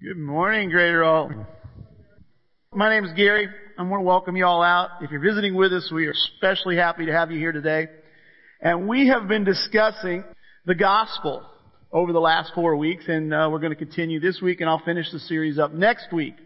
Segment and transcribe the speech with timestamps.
[0.00, 1.28] Good morning, Greater All.
[2.72, 3.48] My name is Gary.
[3.76, 4.90] I want to welcome you all out.
[5.00, 7.88] If you're visiting with us, we are especially happy to have you here today.
[8.60, 10.22] And we have been discussing
[10.64, 11.44] the gospel
[11.90, 14.82] over the last four weeks, and uh, we're going to continue this week, and I'll
[14.84, 16.36] finish the series up next week.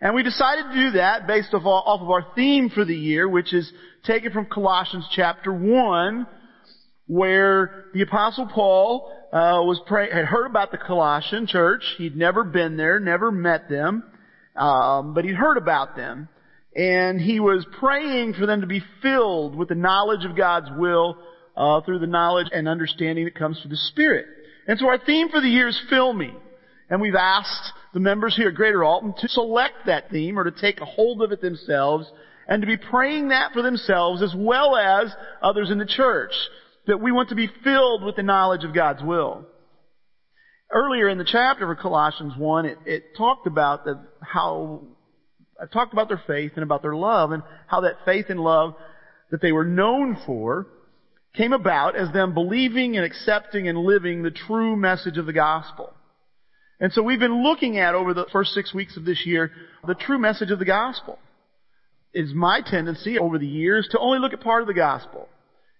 [0.00, 3.28] And we decided to do that based off, off of our theme for the year,
[3.28, 3.68] which is
[4.04, 6.24] taken from Colossians chapter 1,
[7.10, 11.82] where the apostle Paul uh, was pray- had heard about the Colossian church.
[11.98, 14.04] He'd never been there, never met them,
[14.54, 16.28] um, but he'd heard about them,
[16.76, 21.16] and he was praying for them to be filled with the knowledge of God's will
[21.56, 24.26] uh, through the knowledge and understanding that comes through the Spirit.
[24.68, 26.32] And so our theme for the year is "Fill Me,"
[26.90, 30.52] and we've asked the members here at Greater Alton to select that theme or to
[30.52, 32.06] take a hold of it themselves
[32.46, 36.30] and to be praying that for themselves as well as others in the church
[36.90, 39.46] that we want to be filled with the knowledge of God's will.
[40.72, 44.82] Earlier in the chapter of Colossians 1, it, it talked about the, how,
[45.60, 48.74] I talked about their faith and about their love and how that faith and love
[49.30, 50.66] that they were known for
[51.36, 55.94] came about as them believing and accepting and living the true message of the gospel.
[56.80, 59.52] And so we've been looking at over the first six weeks of this year
[59.86, 61.20] the true message of the gospel.
[62.12, 65.28] It's my tendency over the years to only look at part of the gospel.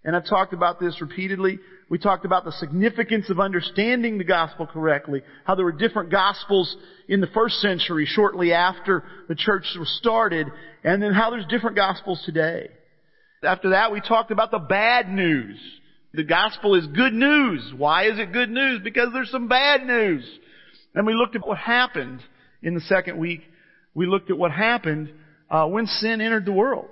[0.05, 1.59] And I've talked about this repeatedly.
[1.91, 6.75] We talked about the significance of understanding the gospel correctly, how there were different gospels
[7.09, 10.47] in the first century shortly after the church was started,
[10.84, 12.69] and then how there's different gospels today.
[13.42, 15.59] After that, we talked about the bad news.
[16.14, 17.73] The gospel is good news.
[17.77, 18.81] Why is it good news?
[18.83, 20.25] Because there's some bad news.
[20.95, 22.20] And we looked at what happened
[22.62, 23.42] in the second week.
[23.95, 25.12] We looked at what happened
[25.51, 26.89] uh, when sin entered the world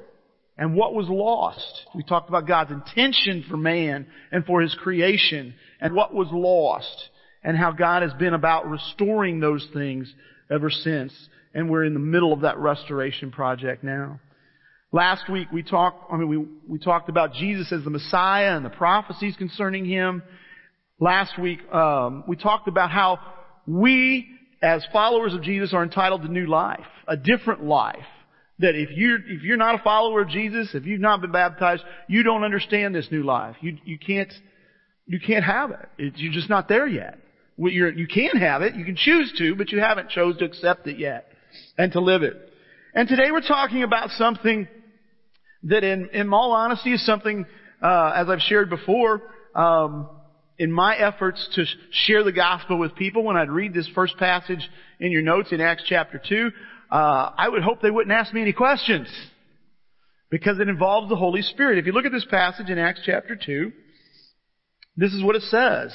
[0.58, 1.86] and what was lost.
[1.94, 7.08] We talked about God's intention for man and for his creation and what was lost
[7.44, 10.12] and how God has been about restoring those things
[10.50, 11.12] ever since.
[11.54, 14.20] And we're in the middle of that restoration project now.
[14.90, 18.64] Last week we talked, I mean, we, we talked about Jesus as the Messiah and
[18.64, 20.22] the prophecies concerning Him.
[20.98, 23.20] Last week, um, we talked about how
[23.66, 24.26] we,
[24.60, 27.96] as followers of Jesus, are entitled to new life, a different life
[28.60, 31.82] that if you're, if you're not a follower of Jesus, if you've not been baptized,
[32.08, 33.56] you don't understand this new life.
[33.60, 34.32] You, you can't,
[35.06, 35.88] you can't have it.
[35.96, 37.18] It's, you're just not there yet.
[37.56, 40.86] You're, you can have it, you can choose to, but you haven't chose to accept
[40.86, 41.28] it yet
[41.76, 42.36] and to live it.
[42.94, 44.68] And today we're talking about something
[45.64, 47.46] that in, in all honesty is something,
[47.82, 49.22] uh, as I've shared before,
[49.54, 50.08] um,
[50.58, 54.68] in my efforts to share the gospel with people, when I'd read this first passage
[54.98, 56.50] in your notes in Acts chapter 2,
[56.90, 59.08] uh, I would hope they wouldn't ask me any questions
[60.30, 61.78] because it involves the Holy Spirit.
[61.78, 63.72] If you look at this passage in Acts chapter 2,
[64.96, 65.92] this is what it says.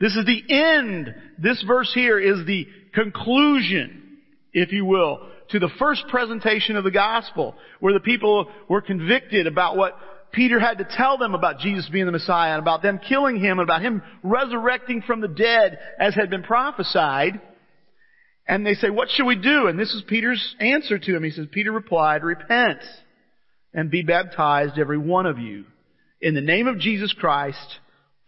[0.00, 1.14] This is the end.
[1.38, 4.18] This verse here is the conclusion,
[4.52, 9.46] if you will, to the first presentation of the gospel, where the people were convicted
[9.46, 9.96] about what
[10.32, 13.58] Peter had to tell them about Jesus being the Messiah and about them killing him
[13.58, 17.40] and about him resurrecting from the dead as had been prophesied.
[18.46, 19.68] And they say, what should we do?
[19.68, 21.22] And this is Peter's answer to him.
[21.22, 22.80] He says, Peter replied, repent
[23.72, 25.64] and be baptized every one of you
[26.20, 27.78] in the name of Jesus Christ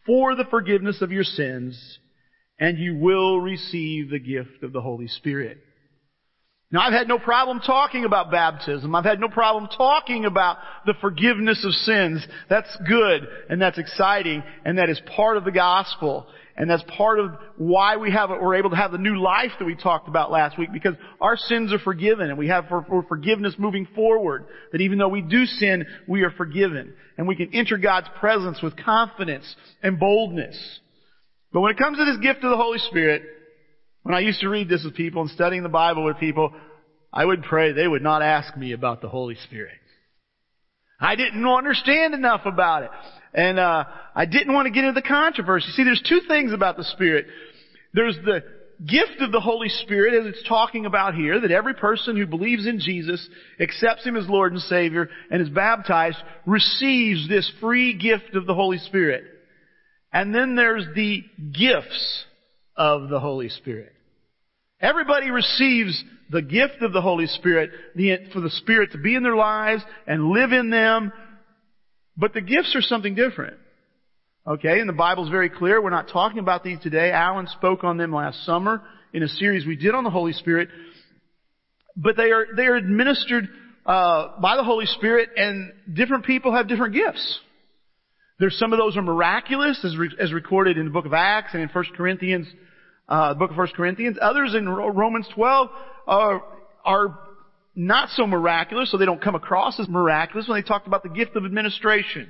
[0.04, 1.98] for the forgiveness of your sins
[2.58, 5.58] and you will receive the gift of the Holy Spirit.
[6.70, 8.94] Now I've had no problem talking about baptism.
[8.94, 12.26] I've had no problem talking about the forgiveness of sins.
[12.48, 16.26] That's good and that's exciting and that is part of the gospel.
[16.58, 19.66] And that's part of why we have, we're able to have the new life that
[19.66, 23.02] we talked about last week because our sins are forgiven and we have for, for
[23.02, 24.46] forgiveness moving forward.
[24.72, 26.94] That even though we do sin, we are forgiven.
[27.18, 30.80] And we can enter God's presence with confidence and boldness.
[31.52, 33.22] But when it comes to this gift of the Holy Spirit,
[34.02, 36.54] when I used to read this with people and studying the Bible with people,
[37.12, 39.74] I would pray they would not ask me about the Holy Spirit.
[41.00, 42.90] I didn't understand enough about it.
[43.34, 43.84] And uh,
[44.14, 45.68] I didn't want to get into the controversy.
[45.72, 47.26] See, there's two things about the Spirit.
[47.92, 48.42] There's the
[48.84, 52.66] gift of the Holy Spirit, as it's talking about here, that every person who believes
[52.66, 53.26] in Jesus,
[53.60, 58.54] accepts Him as Lord and Savior, and is baptized, receives this free gift of the
[58.54, 59.24] Holy Spirit.
[60.12, 62.24] And then there's the gifts
[62.76, 63.95] of the Holy Spirit.
[64.80, 67.70] Everybody receives the gift of the Holy Spirit
[68.32, 71.12] for the Spirit to be in their lives and live in them
[72.16, 73.56] but the gifts are something different.
[74.46, 75.82] Okay, and the Bible's very clear.
[75.82, 77.10] We're not talking about these today.
[77.10, 78.82] Alan spoke on them last summer
[79.12, 80.68] in a series we did on the Holy Spirit.
[81.96, 83.48] But they are, they are administered,
[83.84, 87.40] uh, by the Holy Spirit and different people have different gifts.
[88.38, 91.54] There's some of those are miraculous as, re, as recorded in the book of Acts
[91.54, 92.46] and in 1 Corinthians,
[93.08, 94.16] uh, the book of 1 Corinthians.
[94.20, 95.68] Others in Romans 12
[96.06, 96.42] are,
[96.84, 97.18] are
[97.74, 101.08] not so miraculous, so they don't come across as miraculous when they talk about the
[101.08, 102.28] gift of administration,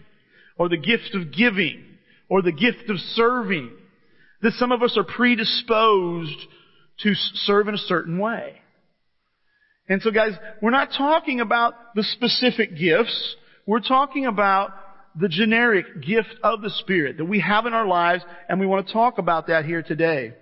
[0.58, 1.84] or the gift of giving,
[2.28, 3.70] or the gift of serving.
[4.42, 6.38] That some of us are predisposed
[7.00, 8.60] to serve in a certain way.
[9.88, 13.36] And so guys, we're not talking about the specific gifts.
[13.66, 14.72] We're talking about
[15.18, 18.86] the generic gift of the Spirit that we have in our lives, and we want
[18.86, 20.34] to talk about that here today.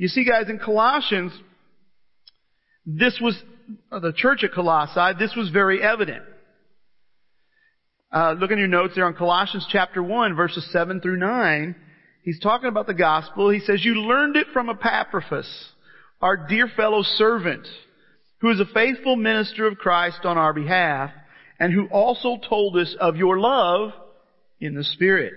[0.00, 1.30] You see guys, in Colossians,
[2.86, 3.38] this was,
[3.92, 6.24] uh, the church at Colossae, this was very evident.
[8.10, 11.76] Uh, look in your notes there on Colossians chapter 1 verses 7 through 9.
[12.22, 13.50] He's talking about the gospel.
[13.50, 15.68] He says, you learned it from Epaphras,
[16.22, 17.68] our dear fellow servant,
[18.38, 21.10] who is a faithful minister of Christ on our behalf,
[21.58, 23.90] and who also told us of your love
[24.62, 25.34] in the Spirit.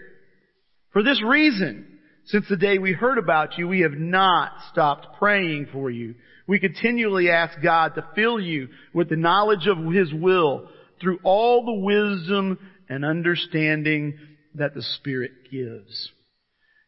[0.93, 1.92] For this reason,
[2.25, 6.15] since the day we heard about you, we have not stopped praying for you.
[6.47, 10.69] We continually ask God to fill you with the knowledge of His will
[11.01, 12.59] through all the wisdom
[12.89, 14.17] and understanding
[14.55, 16.11] that the Spirit gives.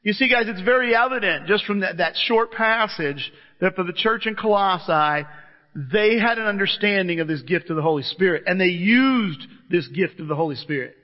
[0.04, 3.94] You see guys, it's very evident just from that, that short passage that for the
[3.94, 5.28] church in Colossae,
[5.76, 9.88] they had an understanding of this gift of the Holy Spirit and they used this
[9.88, 10.96] gift of the Holy Spirit.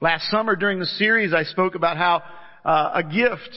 [0.00, 2.22] Last summer during the series I spoke about how
[2.64, 3.50] uh, a gift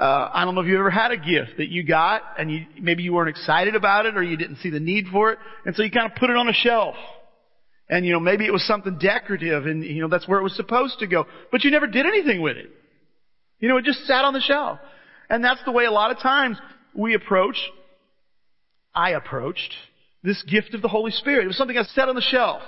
[0.00, 2.64] uh, I don't know if you ever had a gift that you got and you,
[2.80, 5.76] maybe you weren't excited about it or you didn't see the need for it and
[5.76, 6.94] so you kind of put it on a shelf.
[7.86, 10.56] And you know, maybe it was something decorative and you know, that's where it was
[10.56, 11.26] supposed to go.
[11.52, 12.70] But you never did anything with it.
[13.58, 14.78] You know, it just sat on the shelf.
[15.28, 16.56] And that's the way a lot of times
[16.94, 17.56] we approach,
[18.94, 19.74] I approached
[20.22, 21.44] this gift of the Holy Spirit.
[21.44, 22.62] It was something I set on the shelf.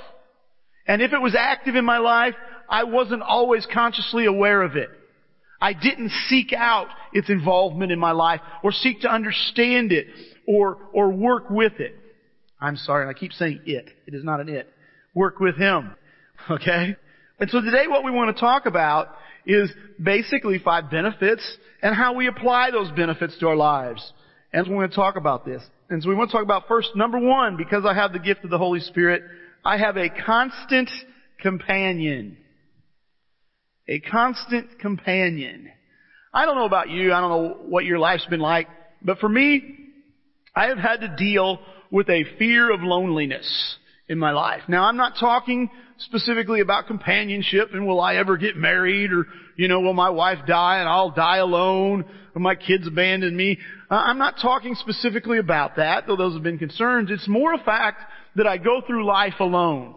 [0.86, 2.34] And if it was active in my life,
[2.68, 4.90] I wasn't always consciously aware of it.
[5.62, 10.08] I didn't seek out its involvement in my life or seek to understand it
[10.44, 11.94] or, or work with it.
[12.60, 13.88] I'm sorry, I keep saying it.
[14.08, 14.68] It is not an it.
[15.14, 15.94] Work with Him.
[16.50, 16.96] Okay?
[17.38, 19.14] And so today what we want to talk about
[19.46, 19.70] is
[20.02, 24.12] basically five benefits and how we apply those benefits to our lives.
[24.52, 25.62] And we want to talk about this.
[25.88, 28.42] And so we want to talk about first, number one, because I have the gift
[28.42, 29.22] of the Holy Spirit,
[29.64, 30.90] I have a constant
[31.38, 32.38] companion.
[33.88, 35.68] A constant companion.
[36.32, 38.68] I don't know about you, I don't know what your life's been like,
[39.02, 39.76] but for me,
[40.54, 41.58] I have had to deal
[41.90, 43.76] with a fear of loneliness
[44.08, 44.62] in my life.
[44.68, 49.26] Now I'm not talking specifically about companionship and will I ever get married or,
[49.56, 53.58] you know, will my wife die and I'll die alone or my kids abandon me.
[53.90, 57.10] Uh, I'm not talking specifically about that, though those have been concerns.
[57.10, 58.00] It's more a fact
[58.36, 59.94] that I go through life alone.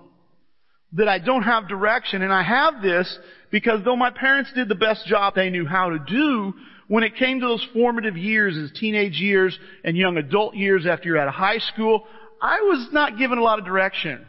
[0.96, 3.20] That I don't have direction and I have this
[3.52, 6.54] because though my parents did the best job they knew how to do,
[6.88, 11.10] when it came to those formative years as teenage years and young adult years after
[11.10, 12.06] you're out of high school,
[12.42, 14.26] I was not given a lot of direction.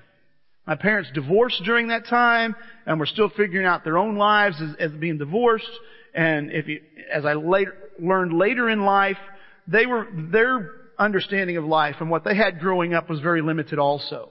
[0.66, 4.74] My parents divorced during that time and were still figuring out their own lives as,
[4.80, 5.70] as being divorced.
[6.14, 6.80] And if you,
[7.12, 9.18] as I later, learned later in life,
[9.68, 13.78] they were, their understanding of life and what they had growing up was very limited
[13.78, 14.30] also.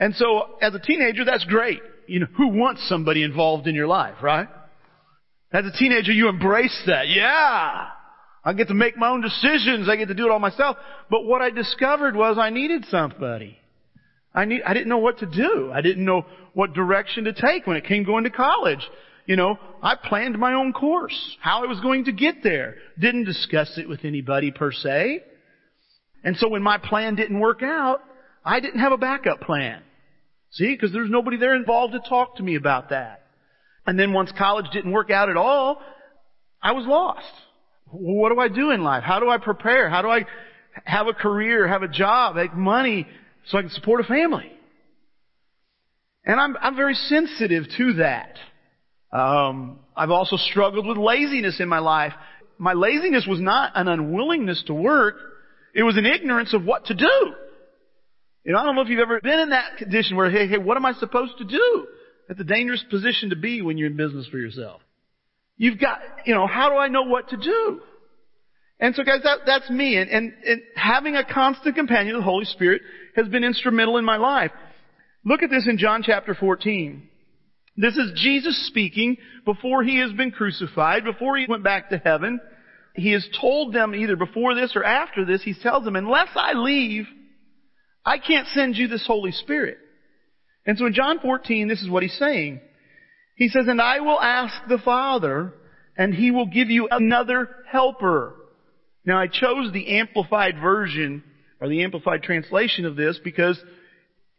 [0.00, 1.80] And so as a teenager, that's great.
[2.06, 4.48] You know, who wants somebody involved in your life, right?
[5.52, 7.08] As a teenager, you embrace that.
[7.08, 7.88] Yeah!
[8.42, 9.88] I get to make my own decisions.
[9.88, 10.78] I get to do it all myself.
[11.10, 13.58] But what I discovered was I needed somebody.
[14.34, 15.70] I need, I didn't know what to do.
[15.72, 18.80] I didn't know what direction to take when it came going to college.
[19.26, 22.76] You know, I planned my own course, how I was going to get there.
[22.98, 25.22] Didn't discuss it with anybody per se.
[26.24, 28.00] And so when my plan didn't work out,
[28.44, 29.82] I didn't have a backup plan.
[30.52, 33.22] See, because there's nobody there involved to talk to me about that.
[33.86, 35.80] And then once college didn't work out at all,
[36.62, 37.32] I was lost.
[37.86, 39.02] What do I do in life?
[39.02, 39.88] How do I prepare?
[39.88, 40.26] How do I
[40.84, 43.06] have a career, have a job, make money
[43.46, 44.52] so I can support a family?
[46.24, 48.36] And I'm, I'm very sensitive to that.
[49.12, 52.12] Um, I've also struggled with laziness in my life.
[52.58, 55.16] My laziness was not an unwillingness to work.
[55.74, 57.34] It was an ignorance of what to do.
[58.50, 60.58] You know, I don't know if you've ever been in that condition where, hey, hey,
[60.58, 61.86] what am I supposed to do?
[62.26, 64.80] That's a dangerous position to be when you're in business for yourself.
[65.56, 67.80] You've got, you know, how do I know what to do?
[68.80, 69.98] And so guys, that, that's me.
[69.98, 72.82] And, and, and having a constant companion, the Holy Spirit,
[73.14, 74.50] has been instrumental in my life.
[75.24, 77.08] Look at this in John chapter 14.
[77.76, 82.40] This is Jesus speaking before he has been crucified, before he went back to heaven.
[82.96, 86.54] He has told them either before this or after this, he tells them, unless I
[86.54, 87.06] leave,
[88.10, 89.78] I can't send you this Holy Spirit.
[90.66, 92.60] And so in John 14, this is what he's saying.
[93.36, 95.52] He says, and I will ask the Father,
[95.96, 98.34] and he will give you another helper.
[99.04, 101.22] Now I chose the amplified version
[101.60, 103.62] or the amplified translation of this because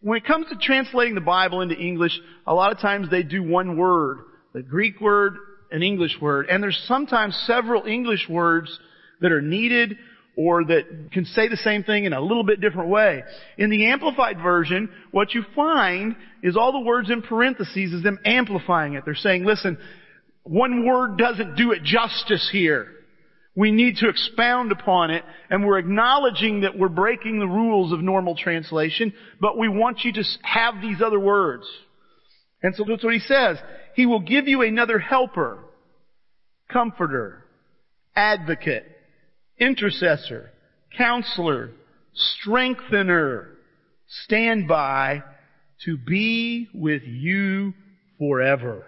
[0.01, 3.41] when it comes to translating the Bible into English, a lot of times they do
[3.41, 4.17] one word,
[4.53, 5.37] the Greek word,
[5.71, 8.77] an English word, and there's sometimes several English words
[9.21, 9.97] that are needed
[10.35, 13.23] or that can say the same thing in a little bit different way.
[13.57, 18.19] In the Amplified Version, what you find is all the words in parentheses is them
[18.25, 19.03] amplifying it.
[19.05, 19.77] They're saying, listen,
[20.43, 22.88] one word doesn't do it justice here.
[23.53, 28.00] We need to expound upon it, and we're acknowledging that we're breaking the rules of
[28.00, 31.65] normal translation, but we want you to have these other words.
[32.63, 33.57] And so that's what he says.
[33.95, 35.59] He will give you another helper,
[36.71, 37.43] comforter,
[38.15, 38.85] advocate,
[39.62, 40.51] intercessor,
[40.98, 41.72] counselor,
[42.13, 43.50] strengthener,
[44.25, 45.24] stand by
[45.86, 47.74] to be with you
[48.20, 48.86] forever.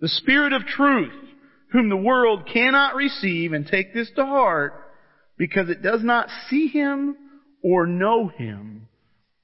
[0.00, 1.12] The Spirit of truth,
[1.72, 4.74] whom the world cannot receive and take this to heart
[5.36, 7.16] because it does not see him
[7.62, 8.88] or know him,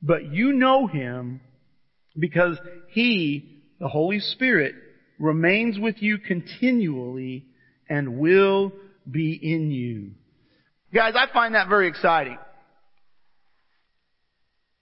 [0.01, 1.41] but you know him
[2.19, 2.57] because
[2.89, 4.75] he, the Holy Spirit,
[5.19, 7.47] remains with you continually
[7.89, 8.73] and will
[9.11, 10.13] be in you.
[10.93, 12.39] Guys, I find that very exciting.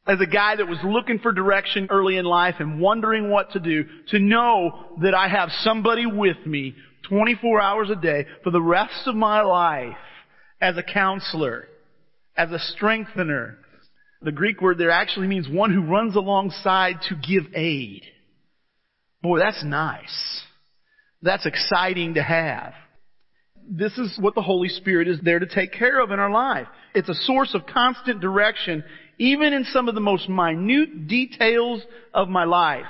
[0.06, 3.60] As a guy that was looking for direction early in life and wondering what to
[3.60, 6.74] do, to know that I have somebody with me
[7.10, 9.96] 24 hours a day for the rest of my life
[10.62, 11.68] as a counselor,
[12.36, 13.58] as a strengthener.
[14.22, 18.02] The Greek word there actually means one who runs alongside to give aid.
[19.22, 20.42] Boy, that's nice.
[21.20, 22.72] That's exciting to have
[23.68, 26.66] this is what the Holy Spirit is there to take care of in our life.
[26.94, 28.82] It's a source of constant direction,
[29.18, 31.82] even in some of the most minute details
[32.14, 32.86] of my life.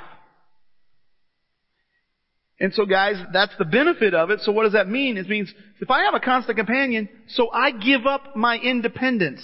[2.61, 4.41] And so guys, that's the benefit of it.
[4.41, 5.17] So what does that mean?
[5.17, 9.43] It means if I have a constant companion, so I give up my independence.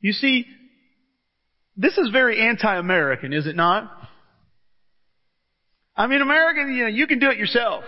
[0.00, 0.46] You see,
[1.76, 3.90] this is very anti-American, is it not?
[5.96, 7.84] I mean, American, you know, you can do it yourself.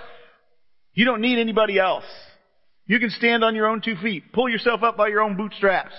[0.96, 2.06] You don't need anybody else.
[2.86, 4.32] You can stand on your own two feet.
[4.32, 5.94] Pull yourself up by your own bootstraps.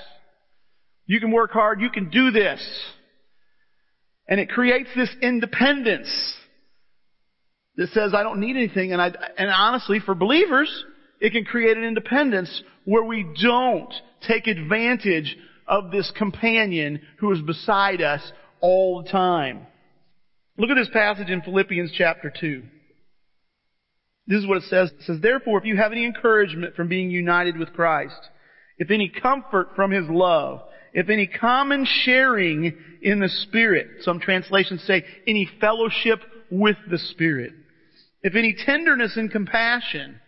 [1.05, 1.79] You can work hard.
[1.79, 2.59] You can do this.
[4.27, 6.09] And it creates this independence
[7.75, 8.91] that says, I don't need anything.
[8.91, 10.83] And I, and honestly, for believers,
[11.21, 13.93] it can create an independence where we don't
[14.27, 15.37] take advantage
[15.67, 19.67] of this companion who is beside us all the time.
[20.57, 22.63] Look at this passage in Philippians chapter 2.
[24.27, 24.91] This is what it says.
[24.91, 28.19] It says, Therefore, if you have any encouragement from being united with Christ,
[28.77, 30.61] if any comfort from His love,
[30.93, 36.19] if any common sharing in the Spirit, some translations say any fellowship
[36.51, 37.53] with the Spirit,
[38.21, 40.19] if any tenderness and compassion,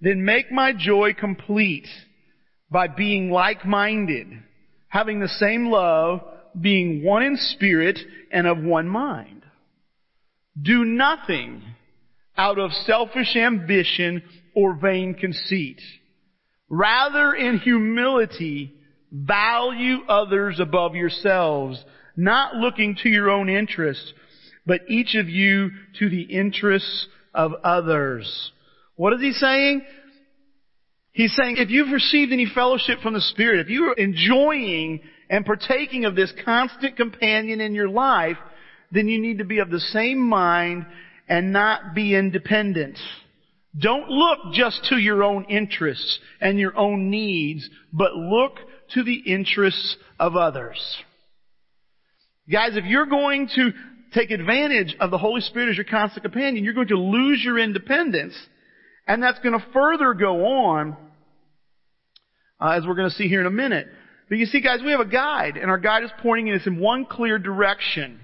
[0.00, 1.88] then make my joy complete
[2.70, 4.28] by being like-minded,
[4.88, 6.20] having the same love,
[6.60, 7.98] being one in spirit
[8.30, 9.42] and of one mind.
[10.60, 11.62] Do nothing
[12.38, 14.22] out of selfish ambition
[14.54, 15.80] or vain conceit.
[16.70, 18.72] Rather, in humility,
[19.12, 21.82] value others above yourselves,
[22.16, 24.12] not looking to your own interests,
[24.64, 28.52] but each of you to the interests of others.
[28.96, 29.82] What is he saying?
[31.12, 35.44] He's saying if you've received any fellowship from the Spirit, if you are enjoying and
[35.44, 38.36] partaking of this constant companion in your life,
[38.92, 40.86] then you need to be of the same mind
[41.28, 42.98] and not be independent.
[43.78, 48.58] Don't look just to your own interests and your own needs, but look
[48.94, 50.78] to the interests of others.
[52.50, 53.72] Guys, if you're going to
[54.14, 57.58] take advantage of the Holy Spirit as your constant companion, you're going to lose your
[57.58, 58.34] independence,
[59.06, 60.96] and that's going to further go on,
[62.58, 63.86] uh, as we're going to see here in a minute.
[64.30, 66.78] But you see, guys, we have a guide, and our guide is pointing us in
[66.78, 68.20] one clear direction.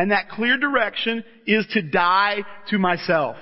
[0.00, 2.38] And that clear direction is to die
[2.68, 3.36] to myself.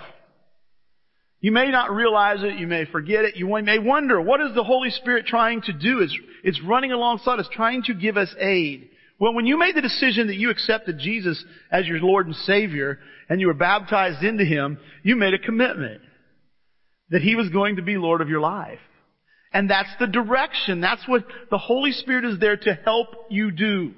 [1.41, 4.65] You may not realize it, you may forget it, you may wonder, what is the
[4.65, 6.00] Holy Spirit trying to do?
[6.00, 8.91] It's, it's running alongside us, trying to give us aid.
[9.21, 12.99] Well, when you made the decision that you accepted Jesus as your Lord and Savior,
[13.29, 16.00] and you were baptized into Him, you made a commitment
[17.11, 18.81] that He was going to be Lord of your life.
[19.53, 20.81] And that's the direction.
[20.81, 23.95] That's what the Holy Spirit is there to help you do.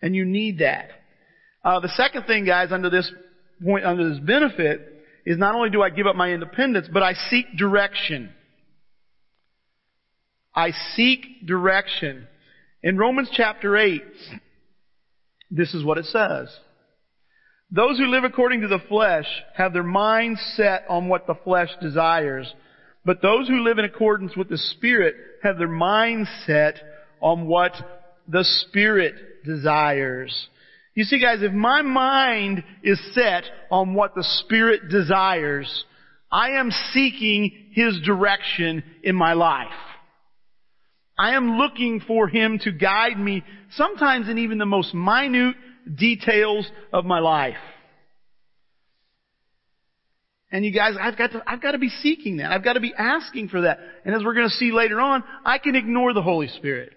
[0.00, 0.90] And you need that.
[1.64, 3.10] Uh, the second thing, guys, under this
[3.62, 7.12] point, under this benefit, is not only do I give up my independence, but I
[7.30, 8.32] seek direction.
[10.54, 12.26] I seek direction.
[12.82, 14.02] In Romans chapter 8,
[15.50, 16.48] this is what it says.
[17.70, 21.68] Those who live according to the flesh have their minds set on what the flesh
[21.82, 22.52] desires,
[23.04, 26.80] But those who live in accordance with the Spirit have their mind set
[27.20, 27.72] on what
[28.26, 29.14] the Spirit
[29.48, 30.48] desires.
[30.94, 35.84] You see guys, if my mind is set on what the Spirit desires,
[36.30, 39.68] I am seeking His direction in my life.
[41.18, 45.56] I am looking for Him to guide me, sometimes in even the most minute
[45.96, 47.56] details of my life.
[50.50, 52.50] And you guys, I've got to, I've got to be seeking that.
[52.50, 53.78] I've got to be asking for that.
[54.04, 56.92] And as we're going to see later on, I can ignore the Holy Spirit.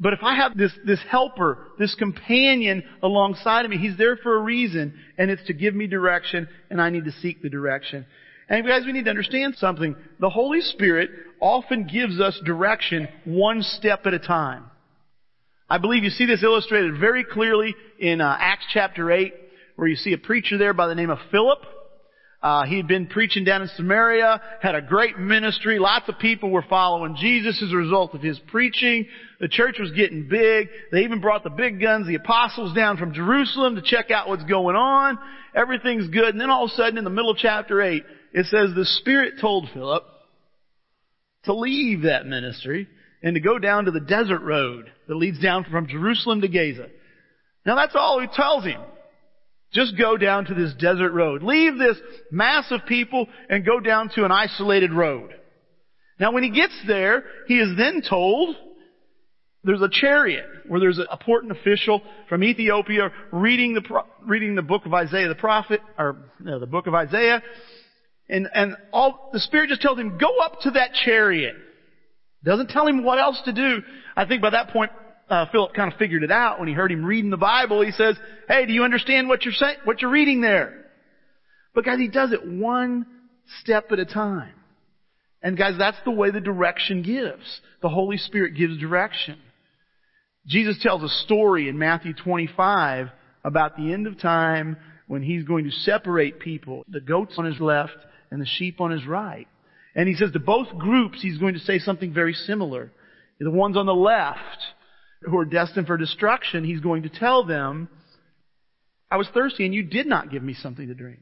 [0.00, 4.34] But if I have this, this helper, this companion alongside of me, he's there for
[4.34, 8.06] a reason, and it's to give me direction, and I need to seek the direction.
[8.48, 9.94] And guys, we need to understand something.
[10.18, 14.64] The Holy Spirit often gives us direction one step at a time.
[15.68, 19.34] I believe you see this illustrated very clearly in uh, Acts chapter 8
[19.76, 21.58] where you see a preacher there by the name of Philip.
[22.42, 25.78] Uh, he had been preaching down in Samaria, had a great ministry.
[25.78, 29.06] Lots of people were following Jesus as a result of his preaching.
[29.40, 30.68] The church was getting big.
[30.90, 34.44] They even brought the big guns, the apostles down from Jerusalem to check out what's
[34.44, 35.18] going on.
[35.54, 36.30] Everything's good.
[36.30, 38.86] And then all of a sudden in the middle of chapter 8, it says the
[38.86, 40.04] Spirit told Philip
[41.44, 42.88] to leave that ministry
[43.22, 46.86] and to go down to the desert road that leads down from Jerusalem to Gaza.
[47.66, 48.80] Now that's all he tells him.
[49.72, 51.42] Just go down to this desert road.
[51.42, 51.96] Leave this
[52.30, 55.34] mass of people and go down to an isolated road.
[56.18, 58.56] Now when he gets there, he is then told
[59.62, 64.86] there's a chariot where there's an important official from Ethiopia reading the, reading the book
[64.86, 67.42] of Isaiah the prophet, or no, the book of Isaiah.
[68.28, 71.56] And, and all, the Spirit just tells him, go up to that chariot.
[72.42, 73.82] Doesn't tell him what else to do.
[74.16, 74.90] I think by that point,
[75.30, 77.80] uh, Philip kind of figured it out when he heard him reading the Bible.
[77.82, 78.16] He says,
[78.48, 79.76] "Hey, do you understand what you're saying?
[79.84, 80.86] What you're reading there?"
[81.74, 83.06] But guys, he does it one
[83.60, 84.54] step at a time.
[85.42, 87.60] And guys, that's the way the direction gives.
[87.80, 89.38] The Holy Spirit gives direction.
[90.46, 93.08] Jesus tells a story in Matthew 25
[93.44, 94.76] about the end of time
[95.06, 97.96] when he's going to separate people, the goats on his left
[98.30, 99.48] and the sheep on his right.
[99.94, 102.92] And he says to both groups, he's going to say something very similar.
[103.38, 104.38] The ones on the left,
[105.22, 107.88] who are destined for destruction, he's going to tell them,
[109.10, 111.20] I was thirsty and you did not give me something to drink.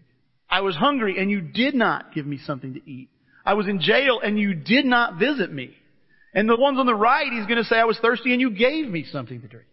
[0.48, 3.08] I was hungry and you did not give me something to eat.
[3.44, 5.74] I was in jail and you did not visit me.
[6.34, 8.50] And the ones on the right, he's going to say, I was thirsty and you
[8.50, 9.66] gave me something to drink.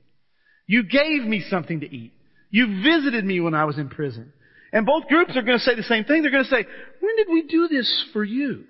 [0.68, 2.14] You gave me something to eat.
[2.50, 4.32] You visited me when I was in prison.
[4.72, 6.22] And both groups are going to say the same thing.
[6.22, 6.66] They're going to say,
[7.00, 8.64] when did we do this for you?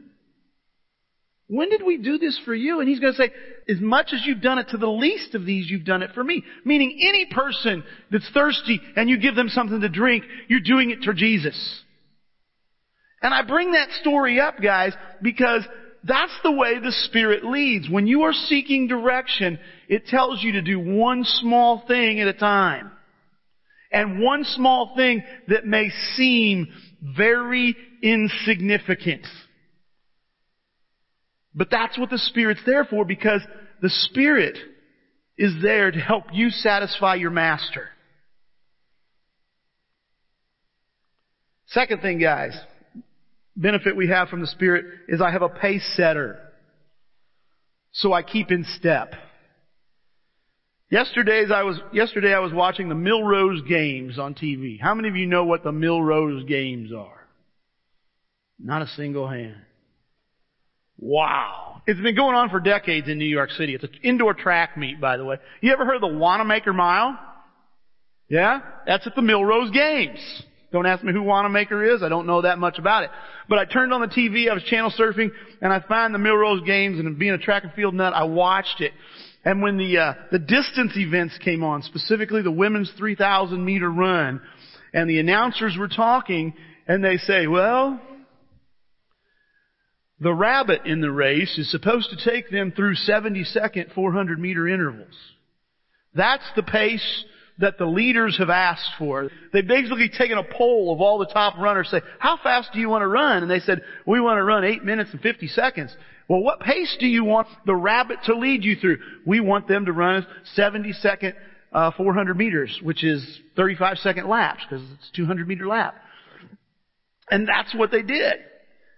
[1.48, 2.80] When did we do this for you?
[2.80, 3.32] And he's going to say,
[3.68, 6.24] as much as you've done it to the least of these, you've done it for
[6.24, 6.44] me.
[6.64, 11.00] Meaning any person that's thirsty and you give them something to drink, you're doing it
[11.04, 11.82] for Jesus.
[13.22, 15.64] And I bring that story up, guys, because
[16.04, 17.90] that's the way the Spirit leads.
[17.90, 19.58] When you are seeking direction,
[19.90, 22.92] it tells you to do one small thing at a time.
[23.92, 26.68] And one small thing that may seem
[27.18, 29.26] very insignificant.
[31.56, 33.42] But that's what the Spirit's there for because
[33.82, 34.58] the Spirit
[35.38, 37.90] is there to help you satisfy your master.
[41.68, 42.58] Second thing, guys,
[43.56, 46.40] benefit we have from the Spirit is I have a pace setter.
[47.92, 49.14] So I keep in step.
[50.92, 54.80] Yesterday's I was, yesterday I was watching the Millrose Games on TV.
[54.80, 57.28] How many of you know what the Millrose Games are?
[58.60, 59.58] Not a single hand.
[61.00, 61.82] Wow.
[61.88, 63.76] It's been going on for decades in New York City.
[63.76, 65.38] It's an indoor track meet, by the way.
[65.62, 67.18] You ever heard of the Wanamaker Mile?
[68.28, 68.62] Yeah?
[68.88, 70.20] That's at the Millrose Games.
[70.72, 72.02] Don't ask me who Wanamaker is.
[72.02, 73.12] I don't know that much about it.
[73.48, 75.30] But I turned on the TV, I was channel surfing,
[75.62, 78.82] and I found the Millrose Games, and being a track and field nut, I watched
[78.82, 78.92] it.
[79.46, 84.42] And when the, uh, the distance events came on, specifically the women's 3,000 meter run,
[84.92, 86.56] and the announcers were talking,
[86.88, 88.02] and they say, well,
[90.20, 94.68] the rabbit in the race is supposed to take them through 70 second 400 meter
[94.68, 95.16] intervals.
[96.14, 97.26] That's the pace
[97.58, 99.30] that the leaders have asked for.
[99.54, 102.90] They've basically taken a poll of all the top runners, say, how fast do you
[102.90, 103.44] want to run?
[103.44, 105.96] And they said, we want to run 8 minutes and 50 seconds.
[106.28, 108.98] Well, what pace do you want the rabbit to lead you through?
[109.26, 110.26] We want them to run
[110.56, 111.36] 70 second,
[111.72, 115.96] uh, 400 meters, which is 35 second laps, because it's 200 meter lap.
[117.30, 118.36] And that's what they did.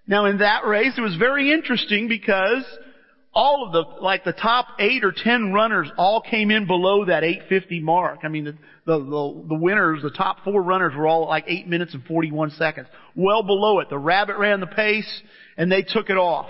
[0.07, 2.63] Now in that race, it was very interesting because
[3.33, 7.23] all of the, like the top eight or ten runners all came in below that
[7.23, 8.21] 850 mark.
[8.23, 8.53] I mean, the,
[8.85, 12.51] the, the, the winners, the top four runners were all like 8 minutes and 41
[12.51, 12.87] seconds.
[13.15, 13.89] Well below it.
[13.89, 15.21] The rabbit ran the pace
[15.57, 16.49] and they took it off.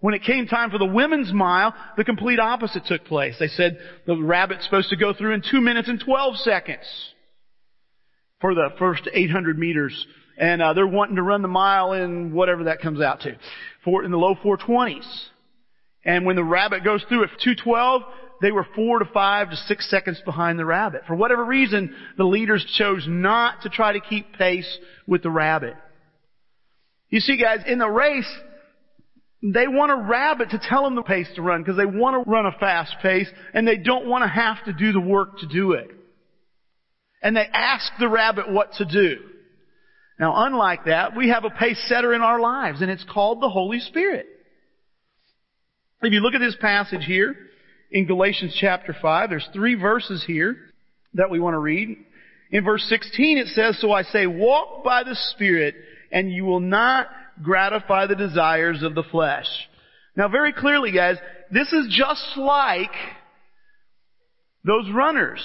[0.00, 3.36] When it came time for the women's mile, the complete opposite took place.
[3.38, 6.84] They said the rabbit's supposed to go through in 2 minutes and 12 seconds
[8.40, 10.06] for the first 800 meters.
[10.36, 13.36] And uh, they're wanting to run the mile in whatever that comes out to,
[13.84, 15.06] for in the low 420s.
[16.04, 18.02] And when the rabbit goes through at 212,
[18.42, 21.02] they were four to five to six seconds behind the rabbit.
[21.06, 25.74] For whatever reason, the leaders chose not to try to keep pace with the rabbit.
[27.08, 28.30] You see guys, in the race,
[29.42, 32.30] they want a rabbit to tell them the pace to run because they want to
[32.30, 35.46] run a fast pace and they don't want to have to do the work to
[35.46, 35.90] do it.
[37.22, 39.18] And they ask the rabbit what to do.
[40.18, 43.48] Now unlike that, we have a pace setter in our lives and it's called the
[43.48, 44.26] Holy Spirit.
[46.02, 47.34] If you look at this passage here
[47.90, 50.56] in Galatians chapter 5, there's three verses here
[51.14, 51.96] that we want to read.
[52.50, 55.74] In verse 16 it says, So I say, walk by the Spirit
[56.12, 57.08] and you will not
[57.42, 59.46] gratify the desires of the flesh.
[60.16, 61.16] Now very clearly guys,
[61.50, 62.92] this is just like
[64.64, 65.40] those runners.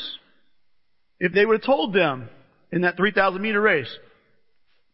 [1.20, 2.30] If they would have told them
[2.72, 3.90] in that 3,000 meter race,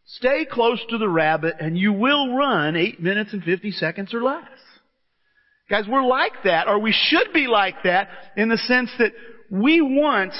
[0.06, 4.22] stay close to the rabbit and you will run 8 minutes and 50 seconds or
[4.22, 4.48] less.
[5.68, 9.12] Guys, we're like that, or we should be like that, in the sense that
[9.50, 10.32] we want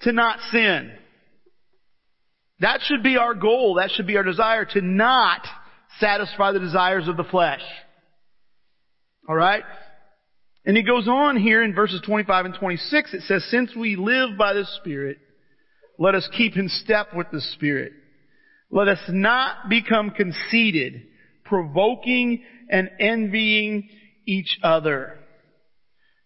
[0.00, 0.92] to not sin.
[2.58, 3.74] That should be our goal.
[3.74, 5.46] That should be our desire to not
[6.00, 7.62] satisfy the desires of the flesh.
[9.28, 9.62] Alright?
[10.64, 13.14] And he goes on here in verses 25 and 26.
[13.14, 15.18] It says, Since we live by the Spirit,
[15.98, 17.92] let us keep in step with the Spirit.
[18.72, 21.02] Let us not become conceited,
[21.44, 23.90] provoking and envying
[24.26, 25.18] each other.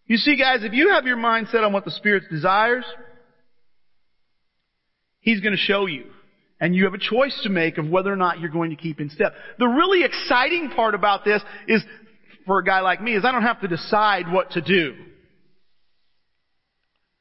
[0.07, 2.85] You see guys, if you have your mind set on what the Spirit desires,
[5.19, 6.05] He's going to show you.
[6.61, 9.01] And you have a choice to make of whether or not you're going to keep
[9.01, 9.35] in step.
[9.59, 11.83] The really exciting part about this is,
[12.47, 14.95] for a guy like me, is I don't have to decide what to do.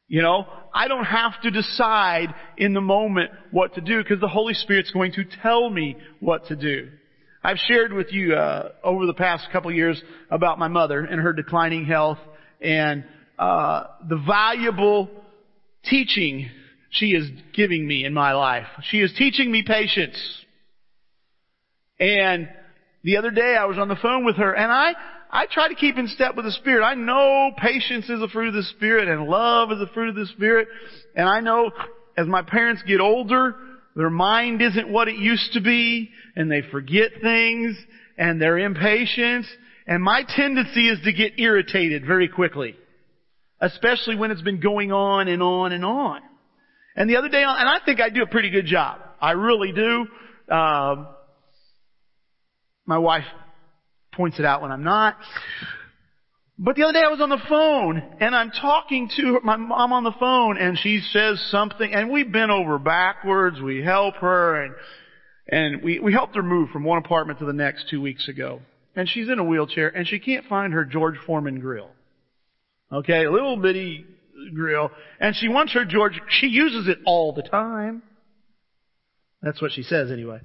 [0.08, 4.28] You know, I don't have to decide in the moment what to do because the
[4.28, 6.90] Holy Spirit's going to tell me what to do.
[7.44, 11.34] I've shared with you uh, over the past couple years about my mother and her
[11.34, 12.18] declining health
[12.62, 13.04] and
[13.38, 15.10] uh, the valuable
[15.84, 16.50] teaching
[16.90, 18.68] she is giving me in my life.
[18.90, 20.18] She is teaching me patience.
[22.00, 22.48] And
[23.04, 24.94] the other day I was on the phone with her and I,
[25.36, 26.86] I try to keep in step with the Spirit.
[26.86, 30.16] I know patience is a fruit of the Spirit and love is a fruit of
[30.16, 30.70] the Spirit.
[31.14, 31.72] And I know
[32.16, 33.54] as my parents get older,
[33.98, 37.76] their mind isn't what it used to be, and they forget things,
[38.18, 39.46] and they're impatient,
[39.86, 42.78] and my tendency is to get irritated very quickly.
[43.60, 46.22] Especially when it's been going on and on and on.
[46.96, 49.02] And the other day, and I think I do a pretty good job.
[49.20, 50.08] I really do.
[50.54, 51.08] Um,
[52.86, 53.26] my wife
[54.16, 55.18] points it out when I'm not.
[56.58, 59.58] But the other day I was on the phone and I'm talking to her, my
[59.58, 64.16] mom on the phone and she says something and we bent over backwards, we help
[64.16, 64.76] her and,
[65.50, 68.62] and we, we helped her move from one apartment to the next two weeks ago.
[68.96, 71.90] And she's in a wheelchair and she can't find her George Foreman grill.
[72.90, 74.06] Okay, a little bitty
[74.54, 74.92] grill.
[75.20, 78.02] And she wants her George, she uses it all the time.
[79.42, 80.40] That's what she says anyway.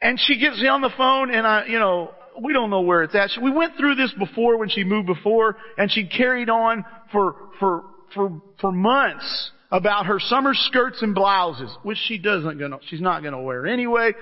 [0.00, 2.10] And she gets me on the phone and I, you know,
[2.42, 3.30] we don't know where it's at.
[3.42, 7.84] We went through this before when she moved before, and she carried on for for
[8.14, 13.22] for for months about her summer skirts and blouses, which she doesn't gonna she's not
[13.22, 14.12] gonna wear anyway.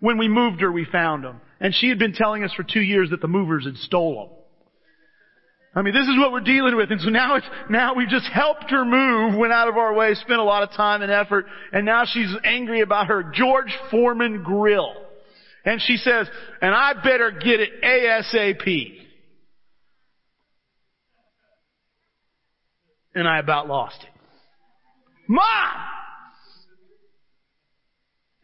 [0.00, 2.80] When we moved her, we found them, and she had been telling us for two
[2.80, 4.34] years that the movers had stole them.
[5.74, 8.26] I mean, this is what we're dealing with, and so now it's now we've just
[8.26, 11.46] helped her move, went out of our way, spent a lot of time and effort,
[11.72, 15.07] and now she's angry about her George Foreman grill.
[15.68, 16.26] And she says,
[16.62, 19.02] and I better get it ASAP.
[23.14, 24.08] And I about lost it.
[25.28, 25.44] Mom!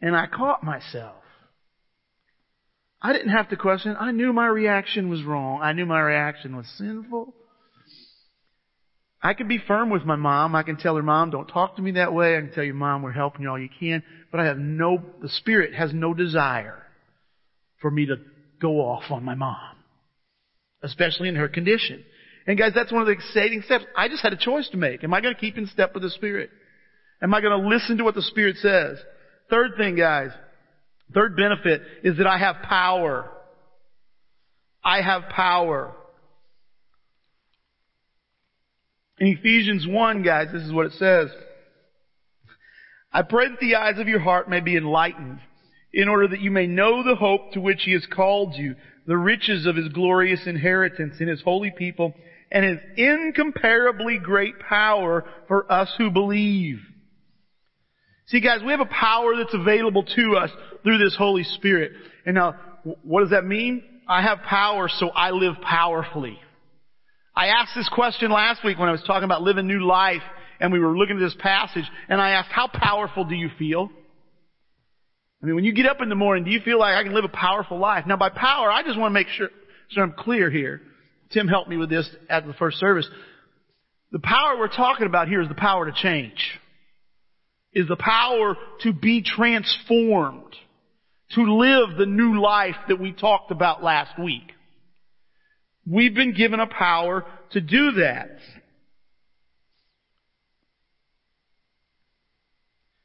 [0.01, 1.15] And I caught myself.
[3.01, 3.97] I didn't have to question.
[3.99, 5.61] I knew my reaction was wrong.
[5.63, 7.33] I knew my reaction was sinful.
[9.23, 10.53] I could be firm with my mom.
[10.53, 12.37] I can tell her, Mom, don't talk to me that way.
[12.37, 14.03] I can tell your Mom, we're helping you all you can.
[14.29, 16.84] But I have no, the Spirit has no desire
[17.81, 18.15] for me to
[18.61, 19.75] go off on my mom,
[20.83, 22.03] especially in her condition.
[22.47, 23.85] And guys, that's one of the exciting steps.
[23.95, 25.03] I just had a choice to make.
[25.03, 26.49] Am I going to keep in step with the Spirit?
[27.21, 28.97] Am I going to listen to what the Spirit says?
[29.49, 30.31] Third thing, guys,
[31.13, 33.31] third benefit is that I have power.
[34.83, 35.95] I have power.
[39.17, 41.29] In Ephesians 1, guys, this is what it says.
[43.11, 45.39] I pray that the eyes of your heart may be enlightened
[45.95, 48.75] in order that you may know the hope to which he has called you,
[49.07, 52.13] the riches of his glorious inheritance in his holy people,
[52.51, 56.79] and his incomparably great power for us who believe.
[58.27, 60.51] See guys, we have a power that's available to us
[60.83, 61.93] through this Holy Spirit.
[62.25, 62.55] And now,
[63.03, 63.81] what does that mean?
[64.07, 66.37] I have power, so I live powerfully.
[67.33, 70.21] I asked this question last week when I was talking about living new life,
[70.59, 73.89] and we were looking at this passage, and I asked, how powerful do you feel?
[75.41, 77.13] I mean, when you get up in the morning, do you feel like I can
[77.13, 78.05] live a powerful life?
[78.07, 79.49] Now by power, I just want to make sure,
[79.97, 80.81] I'm clear here.
[81.31, 83.07] Tim helped me with this at the first service.
[84.11, 86.59] The power we're talking about here is the power to change.
[87.73, 90.55] Is the power to be transformed.
[91.31, 94.51] To live the new life that we talked about last week.
[95.85, 98.37] We've been given a power to do that.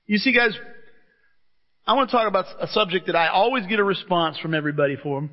[0.06, 0.52] You see guys,
[1.86, 4.96] I want to talk about a subject that I always get a response from everybody
[4.96, 5.28] for,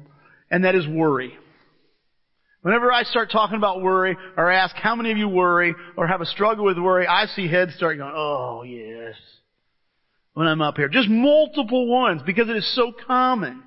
[0.50, 1.38] and that is worry.
[2.62, 6.22] Whenever I start talking about worry, or ask how many of you worry, or have
[6.22, 9.16] a struggle with worry, I see heads start going, oh yes.
[10.34, 10.90] When I'm up here.
[10.90, 13.64] Just multiple ones, because it is so common.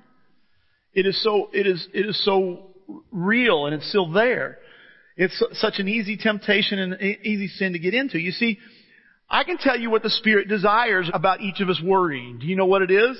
[0.93, 2.71] It is so, it is, it is so
[3.11, 4.57] real, and it's still there.
[5.17, 8.19] It's such an easy temptation and easy sin to get into.
[8.19, 8.59] You see,
[9.31, 12.39] I can tell you what the Spirit desires about each of us worrying.
[12.39, 13.17] Do you know what it is?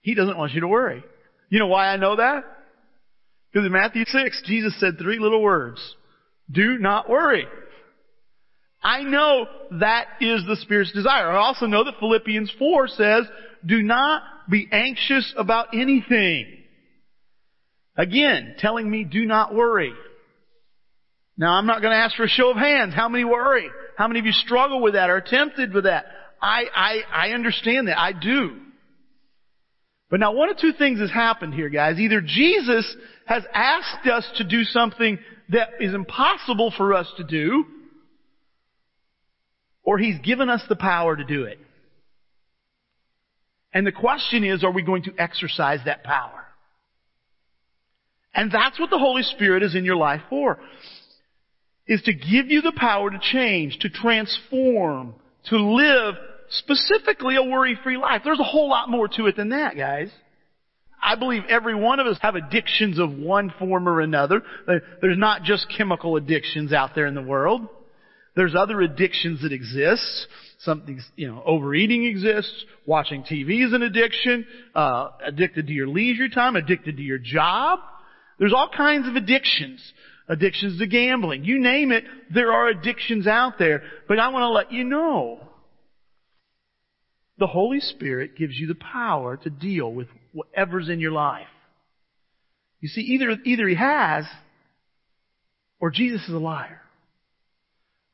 [0.00, 1.04] He doesn't want you to worry.
[1.50, 2.44] You know why I know that?
[3.52, 5.78] Because in Matthew 6, Jesus said three little words.
[6.50, 7.46] Do not worry.
[8.82, 9.46] I know
[9.80, 11.30] that is the Spirit's desire.
[11.30, 13.24] I also know that Philippians 4 says,
[13.66, 16.46] do not be anxious about anything.
[17.94, 19.92] Again, telling me do not worry.
[21.36, 22.94] Now I'm not going to ask for a show of hands.
[22.94, 23.68] How many worry?
[23.98, 26.06] How many of you struggle with that or are tempted with that?
[26.40, 27.98] I, I, I understand that.
[27.98, 28.56] I do.
[30.08, 31.98] But now one of two things has happened here, guys.
[31.98, 37.64] Either Jesus has asked us to do something that is impossible for us to do,
[39.82, 41.58] or He's given us the power to do it.
[43.74, 46.44] And the question is, are we going to exercise that power?
[48.32, 50.60] And that's what the Holy Spirit is in your life for
[51.88, 55.14] is to give you the power to change, to transform,
[55.46, 56.14] to live
[56.50, 58.22] specifically a worry-free life.
[58.24, 60.10] There's a whole lot more to it than that, guys.
[61.02, 64.42] I believe every one of us have addictions of one form or another.
[65.00, 67.68] There's not just chemical addictions out there in the world.
[68.34, 70.26] There's other addictions that exist.
[70.60, 72.64] Something, you know, overeating exists.
[72.84, 74.46] Watching TV is an addiction.
[74.74, 76.56] Uh, addicted to your leisure time.
[76.56, 77.80] Addicted to your job.
[78.38, 79.80] There's all kinds of addictions
[80.28, 81.44] addictions to gambling.
[81.44, 83.82] You name it, there are addictions out there.
[84.06, 85.40] But I want to let you know,
[87.38, 91.46] the Holy Spirit gives you the power to deal with whatever's in your life.
[92.80, 94.24] You see, either, either He has,
[95.80, 96.80] or Jesus is a liar.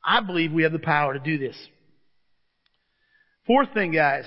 [0.03, 1.57] I believe we have the power to do this.
[3.47, 4.25] Fourth thing, guys.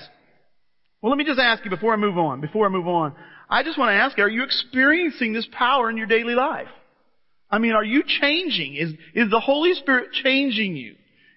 [1.01, 3.15] Well, let me just ask you before I move on, before I move on.
[3.49, 6.67] I just want to ask you, are you experiencing this power in your daily life?
[7.49, 8.75] I mean, are you changing?
[8.75, 10.95] Is, is the Holy Spirit changing you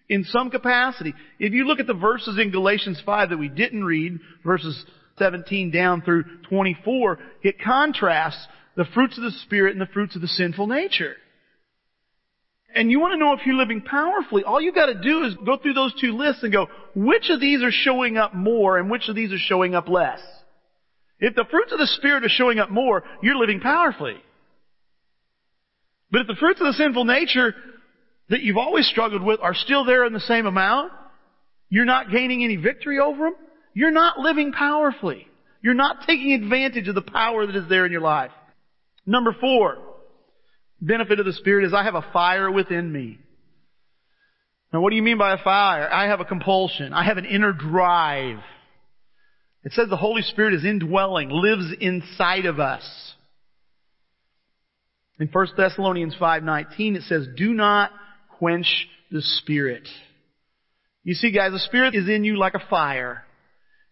[0.09, 1.15] in some capacity?
[1.39, 4.85] If you look at the verses in Galatians 5 that we didn't read, verses
[5.19, 8.47] 17 down through 24, it contrasts
[8.77, 11.17] the fruits of the Spirit and the fruits of the sinful nature.
[12.75, 15.59] And you want to know if you're living powerfully, all you've gotta do is go
[15.59, 19.09] through those two lists and go, which of these are showing up more and which
[19.09, 20.21] of these are showing up less?
[21.21, 24.17] If the fruits of the Spirit are showing up more, you're living powerfully.
[26.13, 27.55] But if the fruits of the sinful nature
[28.29, 30.93] that you've always struggled with are still there in the same amount,
[31.71, 33.35] you're not gaining any victory over them,
[33.73, 35.27] you're not living powerfully.
[35.63, 38.31] You're not taking advantage of the power that is there in your life.
[39.07, 39.79] Number four,
[40.81, 43.19] benefit of the Spirit is I have a fire within me.
[44.71, 45.91] Now what do you mean by a fire?
[45.91, 46.93] I have a compulsion.
[46.93, 48.39] I have an inner drive.
[49.65, 53.12] It says the Holy Spirit is indwelling, lives inside of us.
[55.23, 57.93] In 1 Thessalonians 5:19 it says, "Do not
[58.29, 59.89] quench the spirit."
[61.05, 63.25] You see guys, the spirit is in you like a fire.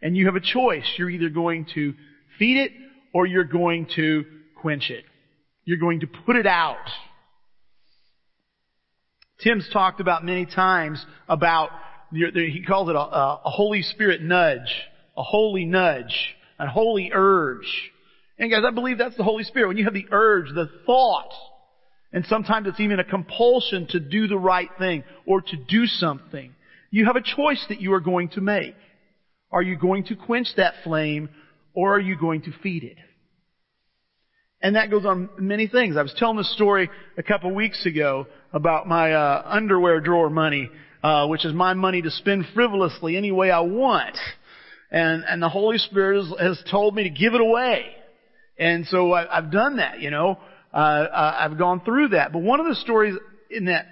[0.03, 0.93] And you have a choice.
[0.97, 1.95] You're either going to
[2.37, 2.73] feed it
[3.12, 4.25] or you're going to
[4.57, 5.05] quench it.
[5.64, 6.90] You're going to put it out.
[9.38, 11.71] Tim's talked about many times about,
[12.11, 14.83] he calls it a, a Holy Spirit nudge,
[15.16, 17.93] a holy nudge, a holy urge.
[18.40, 19.68] And guys, I believe that's the Holy Spirit.
[19.68, 21.31] When you have the urge, the thought,
[22.12, 26.53] And sometimes it's even a compulsion to do the right thing or to do something.
[26.90, 28.74] You have a choice that you are going to make.
[29.53, 31.29] Are you going to quench that flame
[31.74, 32.96] or are you going to feed it?
[34.62, 35.96] And that goes on many things.
[35.96, 40.70] I was telling this story a couple weeks ago about my uh, underwear drawer money,
[41.03, 44.18] uh, which is my money to spend frivolously any way I want.
[44.90, 47.96] And and the Holy Spirit has, has told me to give it away.
[48.61, 50.38] And so I, I've done that, you know.
[50.73, 52.33] Uh, I've gone through that.
[52.33, 53.16] But one of the stories
[53.51, 53.87] in that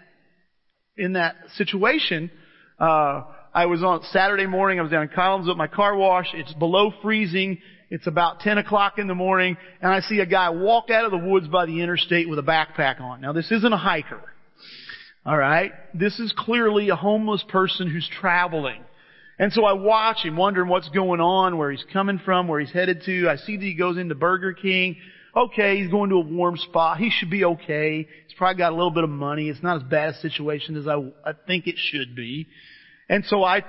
[0.96, 2.30] in that situation,
[2.78, 3.22] uh,
[3.54, 4.78] I was on Saturday morning.
[4.78, 6.26] I was down in Collins at my car wash.
[6.34, 7.58] It's below freezing.
[7.90, 11.10] It's about 10 o'clock in the morning, and I see a guy walk out of
[11.10, 13.22] the woods by the interstate with a backpack on.
[13.22, 14.20] Now, this isn't a hiker.
[15.26, 15.72] Alright?
[15.94, 18.82] This is clearly a homeless person who's traveling.
[19.38, 22.72] And so I watch him, wondering what's going on, where he's coming from, where he's
[22.72, 23.28] headed to.
[23.28, 24.96] I see that he goes into Burger King.
[25.36, 26.98] Okay, he's going to a warm spot.
[26.98, 28.08] He should be okay.
[28.26, 29.48] He's probably got a little bit of money.
[29.48, 32.48] It's not as bad a situation as I, I think it should be.
[33.08, 33.64] And so I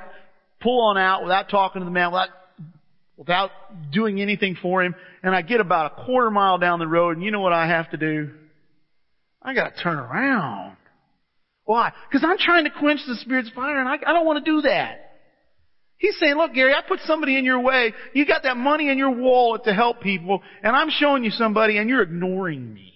[0.59, 2.29] pull on out without talking to the man, without
[3.15, 3.51] without
[3.91, 7.23] doing anything for him, and I get about a quarter mile down the road, and
[7.23, 8.31] you know what I have to do?
[9.41, 10.77] I gotta turn around.
[11.65, 11.91] Why?
[12.09, 14.61] Because I'm trying to quench the Spirit's fire, and I, I don't want to do
[14.61, 15.08] that.
[15.99, 17.93] He's saying, look, Gary, I put somebody in your way.
[18.13, 21.77] You got that money in your wallet to help people, and I'm showing you somebody,
[21.77, 22.93] and you're ignoring me.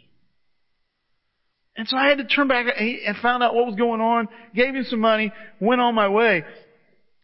[1.75, 4.73] And so I had to turn back and found out what was going on, gave
[4.73, 6.45] him some money, went on my way.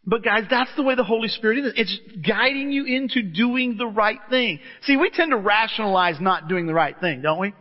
[0.04, 1.72] But guys, that's the way the Holy Spirit is.
[1.76, 4.60] It's guiding you into doing the right thing.
[4.82, 7.54] See, we tend to rationalize not doing the right thing, don't we?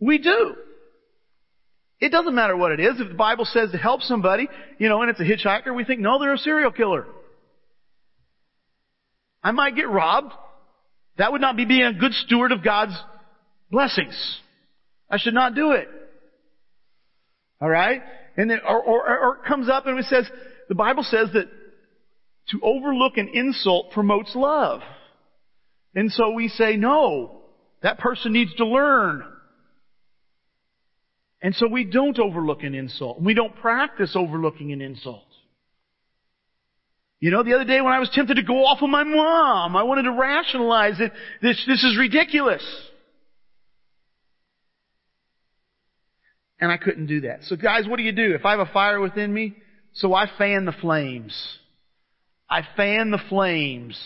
[0.00, 0.54] We do.
[2.00, 2.98] It doesn't matter what it is.
[2.98, 6.00] If the Bible says to help somebody, you know, and it's a hitchhiker, we think,
[6.00, 7.06] no, they're a serial killer.
[9.42, 10.32] I might get robbed.
[11.18, 12.98] That would not be being a good steward of God's
[13.70, 14.40] blessings.
[15.10, 15.88] I should not do it.
[17.60, 18.02] Alright?
[18.36, 20.26] And then, or, or, or it comes up and it says,
[20.68, 21.48] the Bible says that
[22.48, 24.80] to overlook an insult promotes love.
[25.94, 27.42] And so we say, no,
[27.82, 29.22] that person needs to learn.
[31.42, 33.20] And so we don't overlook an insult.
[33.20, 35.24] We don't practice overlooking an insult.
[37.18, 39.76] You know, the other day when I was tempted to go off on my mom,
[39.76, 41.12] I wanted to rationalize it.
[41.42, 42.64] This, this is ridiculous.
[46.58, 47.44] And I couldn't do that.
[47.44, 48.34] So guys, what do you do?
[48.34, 49.56] If I have a fire within me,
[49.94, 51.34] so I fan the flames.
[52.48, 53.98] I fan the flames.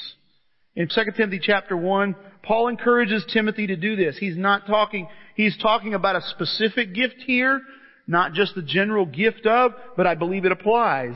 [0.77, 4.17] In 2 Timothy chapter 1, Paul encourages Timothy to do this.
[4.19, 7.61] He's not talking, he's talking about a specific gift here,
[8.07, 11.15] not just the general gift of, but I believe it applies.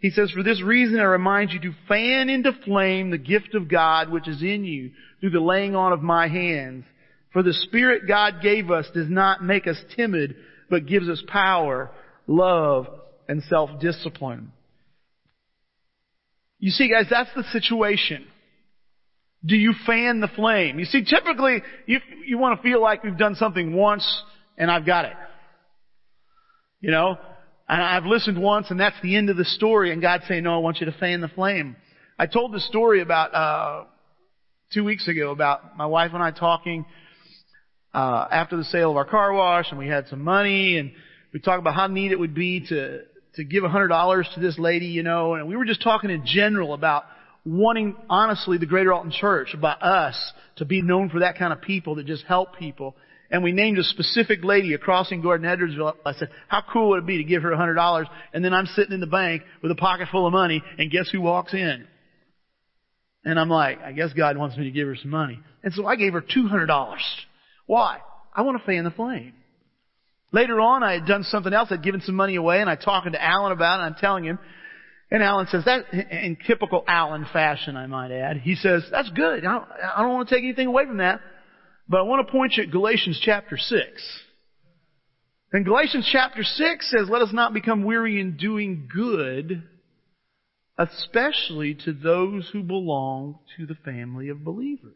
[0.00, 3.68] He says, for this reason I remind you to fan into flame the gift of
[3.68, 6.84] God which is in you through the laying on of my hands.
[7.32, 10.34] For the Spirit God gave us does not make us timid,
[10.68, 11.90] but gives us power,
[12.26, 12.88] love,
[13.28, 14.50] and self-discipline.
[16.58, 18.26] You see, guys, that's the situation.
[19.44, 20.78] Do you fan the flame?
[20.78, 24.06] You see, typically, you, you want to feel like we've done something once
[24.58, 25.14] and I've got it.
[26.80, 27.16] You know?
[27.68, 30.54] And I've listened once and that's the end of the story and God's saying, no,
[30.54, 31.76] I want you to fan the flame.
[32.18, 33.84] I told the story about, uh,
[34.72, 36.84] two weeks ago about my wife and I talking,
[37.94, 40.92] uh, after the sale of our car wash and we had some money and
[41.32, 43.00] we talked about how neat it would be to,
[43.36, 46.10] to give a hundred dollars to this lady, you know, and we were just talking
[46.10, 47.04] in general about
[47.44, 51.60] wanting, honestly, the Greater Alton Church, about us to be known for that kind of
[51.62, 52.96] people that just help people.
[53.30, 55.94] And we named a specific lady across in Gordon Edwardsville.
[56.04, 58.08] I said, how cool would it be to give her a hundred dollars?
[58.32, 61.08] And then I'm sitting in the bank with a pocket full of money and guess
[61.10, 61.86] who walks in?
[63.24, 65.38] And I'm like, I guess God wants me to give her some money.
[65.62, 66.96] And so I gave her $200.
[67.66, 67.98] Why?
[68.34, 69.34] I want to fan the flame.
[70.32, 71.68] Later on, I had done something else.
[71.70, 74.24] I'd given some money away, and I'm talking to Alan about it, and I'm telling
[74.24, 74.38] him.
[75.10, 79.44] And Alan says, that, in typical Alan fashion, I might add, he says, that's good.
[79.44, 79.62] I
[79.98, 81.20] don't, want to take anything away from that.
[81.88, 84.20] But I want to point you at Galatians chapter 6.
[85.52, 89.64] And Galatians chapter 6 says, let us not become weary in doing good,
[90.78, 94.94] especially to those who belong to the family of believers.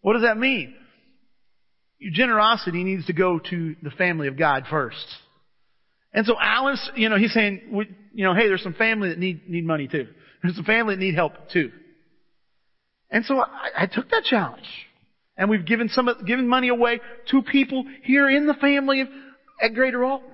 [0.00, 0.74] What does that mean?
[1.98, 5.06] your generosity needs to go to the family of God first.
[6.12, 9.46] And so Alan, you know, he's saying, you know, hey, there's some family that need,
[9.46, 10.08] need money too.
[10.42, 11.70] There's some family that need help too.
[13.10, 14.66] And so I, I took that challenge.
[15.36, 17.00] And we've given some, given money away
[17.30, 19.08] to people here in the family of,
[19.62, 20.30] at Greater Alton.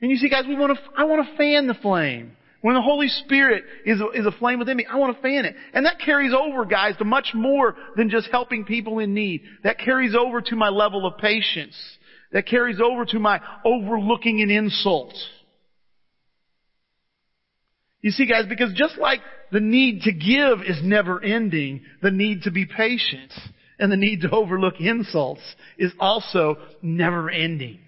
[0.00, 2.32] And you see guys, we want to, I want to fan the flame.
[2.60, 5.44] When the Holy Spirit is a, is a flame within me, I want to fan
[5.44, 5.54] it.
[5.72, 9.42] And that carries over, guys, to much more than just helping people in need.
[9.62, 11.76] That carries over to my level of patience.
[12.32, 15.14] That carries over to my overlooking an insult.
[18.02, 19.20] You see, guys, because just like
[19.52, 23.32] the need to give is never ending, the need to be patient
[23.78, 25.42] and the need to overlook insults
[25.78, 27.78] is also never ending.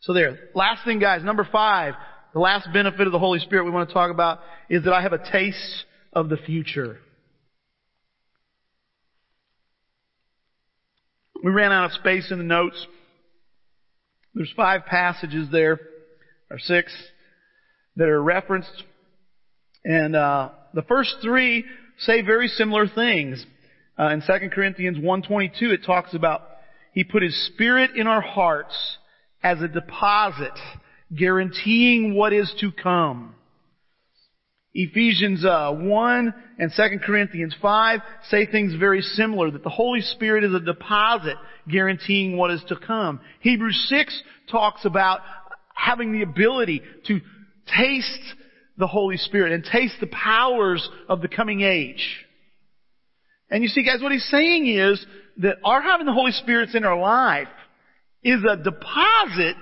[0.00, 0.38] So there.
[0.54, 1.94] Last thing, guys, number five,
[2.32, 5.02] the last benefit of the Holy Spirit we want to talk about is that I
[5.02, 6.98] have a taste of the future.
[11.42, 12.86] We ran out of space in the notes.
[14.34, 15.80] There's five passages there,
[16.50, 16.92] or six,
[17.96, 18.84] that are referenced.
[19.84, 21.64] And uh, the first three
[21.98, 23.44] say very similar things.
[23.98, 26.42] Uh, in 2 Corinthians 1.22 it talks about
[26.92, 28.96] He put His Spirit in our hearts
[29.42, 30.52] as a deposit,
[31.14, 33.34] guaranteeing what is to come.
[34.72, 40.44] Ephesians uh, 1 and 2 Corinthians 5 say things very similar, that the Holy Spirit
[40.44, 41.36] is a deposit
[41.68, 43.20] guaranteeing what is to come.
[43.40, 45.20] Hebrews 6 talks about
[45.74, 47.20] having the ability to
[47.76, 48.34] taste
[48.76, 52.26] the Holy Spirit and taste the powers of the coming age.
[53.50, 55.04] And you see guys, what he's saying is
[55.38, 57.48] that our having the Holy Spirit in our life
[58.22, 59.56] is a deposit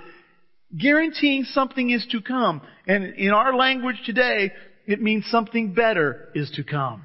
[0.77, 2.61] guaranteeing something is to come.
[2.87, 4.51] And in our language today,
[4.85, 7.03] it means something better is to come.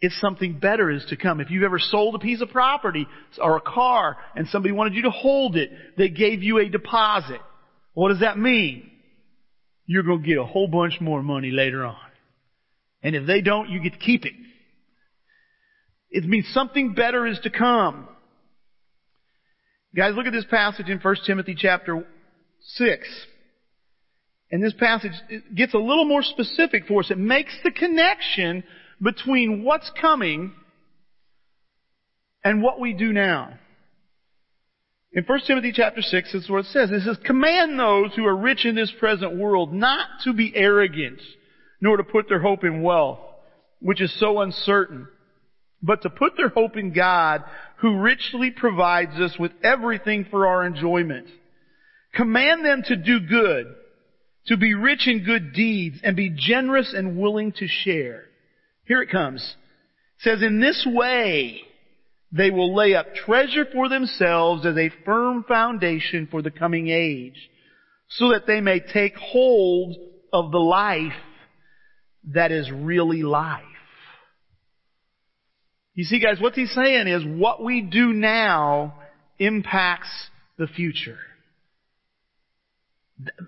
[0.00, 1.40] It's something better is to come.
[1.40, 3.06] If you've ever sold a piece of property
[3.40, 7.40] or a car and somebody wanted you to hold it, they gave you a deposit.
[7.96, 8.90] What does that mean?
[9.86, 11.96] You're going to get a whole bunch more money later on.
[13.02, 14.34] And if they don't, you get to keep it.
[16.10, 18.06] It means something better is to come.
[19.96, 22.06] Guys, look at this passage in 1 Timothy chapter
[22.60, 23.08] 6.
[24.50, 25.12] And this passage
[25.54, 27.10] gets a little more specific for us.
[27.10, 28.62] It makes the connection
[29.00, 30.52] between what's coming
[32.44, 33.58] and what we do now.
[35.16, 36.90] In 1 Timothy chapter 6, this is what it says.
[36.90, 41.22] It says, Command those who are rich in this present world not to be arrogant,
[41.80, 43.20] nor to put their hope in wealth,
[43.80, 45.08] which is so uncertain,
[45.82, 47.44] but to put their hope in God,
[47.78, 51.28] who richly provides us with everything for our enjoyment.
[52.14, 53.74] Command them to do good,
[54.48, 58.24] to be rich in good deeds, and be generous and willing to share.
[58.84, 59.40] Here it comes.
[60.18, 61.62] It says, in this way,
[62.32, 67.50] they will lay up treasure for themselves as a firm foundation for the coming age,
[68.08, 69.96] so that they may take hold
[70.32, 71.12] of the life
[72.34, 73.62] that is really life.
[75.94, 78.98] You see guys, what he's saying is what we do now
[79.38, 80.10] impacts
[80.58, 81.18] the future.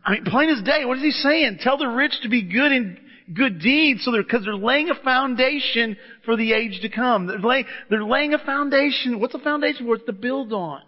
[0.04, 1.58] I mean, plain as day, what is he saying?
[1.60, 2.98] Tell the rich to be good in
[3.34, 7.26] good deeds so they're, cause they're laying a foundation for the age to come.
[7.26, 9.20] They're laying, they're laying a foundation.
[9.20, 9.96] What's a foundation for?
[9.96, 10.82] It's to build on.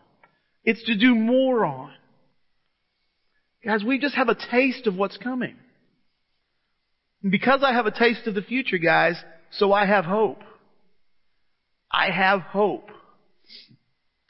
[0.64, 1.92] It's to do more on.
[3.64, 5.56] Guys, we just have a taste of what's coming.
[7.22, 9.22] And because I have a taste of the future, guys,
[9.52, 10.40] so I have hope.
[11.90, 12.88] I have hope.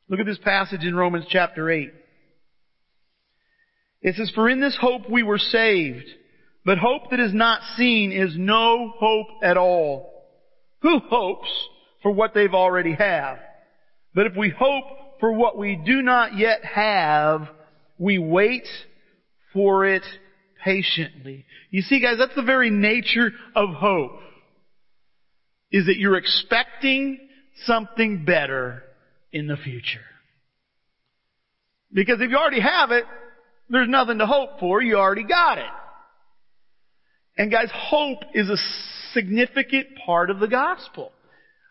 [0.09, 1.93] Look at this passage in Romans chapter 8.
[4.03, 6.07] It says, For in this hope we were saved.
[6.65, 10.25] But hope that is not seen is no hope at all.
[10.83, 11.49] Who hopes
[12.03, 13.39] for what they've already have?
[14.15, 17.49] But if we hope for what we do not yet have,
[17.99, 18.67] we wait
[19.53, 20.05] for it
[20.63, 21.47] patiently.
[21.71, 24.19] You see guys, that's the very nature of hope.
[25.73, 27.19] Is that you're expecting
[27.65, 28.83] something better
[29.33, 30.01] in the future.
[31.93, 33.05] Because if you already have it,
[33.69, 34.83] there's nothing to hope for.
[34.83, 35.65] You already got it.
[37.41, 38.57] And guys, hope is a
[39.15, 41.11] significant part of the gospel.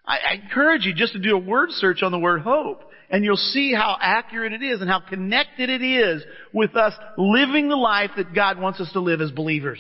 [0.04, 3.36] I, encourage you just to do a word search on the word hope and you'll
[3.36, 8.10] see how accurate it is and how connected it is with us living the life
[8.18, 9.78] that God wants us to live as believers.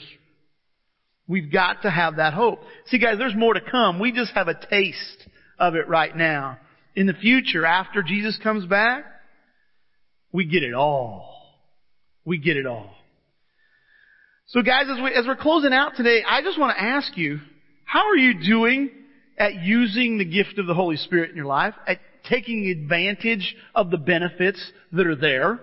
[1.28, 2.60] We've got to have that hope.
[2.86, 3.98] See guys, there's more to come.
[3.98, 5.28] We just have a taste
[5.58, 6.60] of it right now.
[6.96, 9.06] In the future, after Jesus comes back,
[10.32, 11.36] we get it all.
[12.26, 12.94] We get it all.
[14.50, 17.39] So guys, as, we, as we're closing out today, I just want to ask you,
[17.86, 18.89] how are you doing
[19.38, 21.74] at using the gift of the Holy Spirit in your life?
[21.88, 25.60] At taking advantage of the benefits that are there?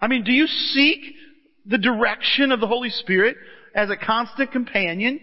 [0.00, 1.00] I mean, do you seek
[1.66, 3.36] the direction of the Holy Spirit
[3.74, 5.20] as a constant companion?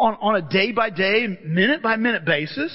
[0.00, 2.72] on, on a day by day, minute by minute basis?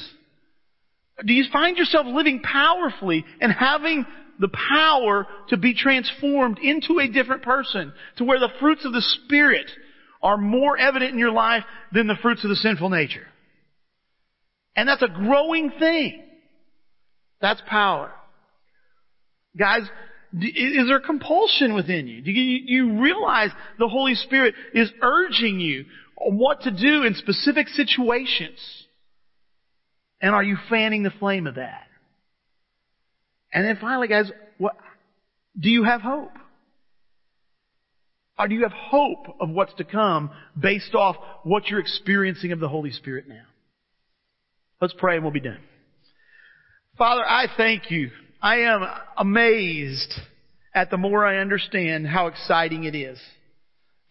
[1.26, 4.06] Do you find yourself living powerfully and having
[4.40, 9.02] the power to be transformed into a different person to where the fruits of the
[9.02, 9.70] Spirit
[10.22, 13.28] are more evident in your life than the fruits of the sinful nature?
[14.76, 16.24] And that's a growing thing.
[17.42, 18.12] That's power.
[19.58, 19.84] Guys,
[20.42, 22.22] is there compulsion within you?
[22.22, 25.86] Do you, realize the Holy Spirit is urging you
[26.18, 28.60] on what to do in specific situations?
[30.22, 31.88] And are you fanning the flame of that?
[33.56, 34.76] And then finally, guys, what,
[35.58, 36.34] do you have hope?
[38.38, 40.30] Or do you have hope of what's to come
[40.60, 43.46] based off what you're experiencing of the Holy Spirit now?
[44.82, 45.62] Let's pray and we'll be done.
[46.98, 48.86] Father, I thank you I am
[49.18, 50.14] amazed
[50.76, 53.18] at the more I understand how exciting it is.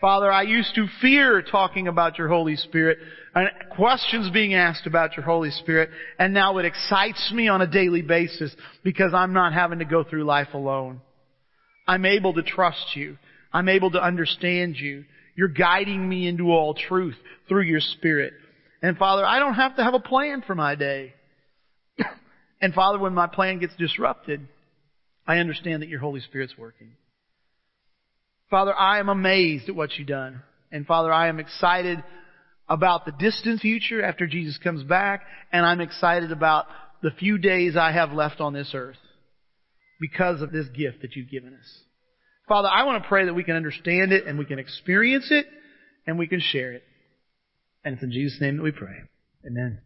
[0.05, 2.99] Father, I used to fear talking about your Holy Spirit
[3.35, 5.89] and questions being asked about your Holy Spirit,
[6.19, 10.05] and now it excites me on a daily basis because I'm not having to go
[10.05, 11.01] through life alone.
[11.89, 13.17] I'm able to trust you.
[13.51, 15.07] I'm able to understand you.
[15.37, 17.17] You're guiding me into all truth
[17.49, 18.35] through your Spirit.
[18.83, 21.15] And Father, I don't have to have a plan for my day.
[22.61, 24.47] And Father, when my plan gets disrupted,
[25.27, 26.93] I understand that your Holy Spirit's working.
[28.51, 30.43] Father, I am amazed at what you've done.
[30.71, 32.03] And Father, I am excited
[32.69, 35.23] about the distant future after Jesus comes back,
[35.53, 36.67] and I'm excited about
[37.03, 38.97] the few days I have left on this earth
[40.01, 41.81] because of this gift that you've given us.
[42.49, 45.47] Father, I want to pray that we can understand it and we can experience it
[46.07, 46.83] and we can share it.
[47.85, 48.97] And it's in Jesus' name that we pray.
[49.47, 49.81] Amen.